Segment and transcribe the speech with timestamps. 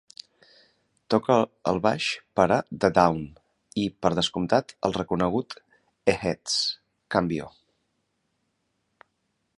[1.13, 1.35] Toca
[1.71, 2.07] el baix
[2.39, 3.21] per a The Dawn
[3.83, 5.57] i, per descomptat, el reconegut
[6.15, 6.59] Eheads,
[7.17, 7.51] Cambio.